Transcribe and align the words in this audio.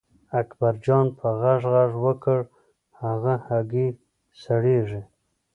اکبرجان 0.41 1.05
په 1.19 1.27
غږ 1.41 1.61
غږ 1.73 1.91
وکړ 2.05 2.39
هغه 3.01 3.33
هګۍ 3.47 3.89
سړېږي. 4.41 5.01